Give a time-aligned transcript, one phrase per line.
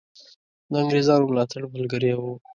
[0.71, 2.33] د انګرېزانو ملاتړ ملګری وو.